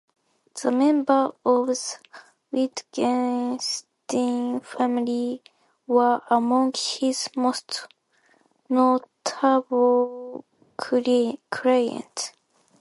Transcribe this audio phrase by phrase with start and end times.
[0.59, 1.99] The members of the
[2.51, 3.49] Wittgenstein
[4.61, 5.43] family
[5.85, 7.85] were among his most
[8.67, 10.43] notable
[10.75, 12.33] clients.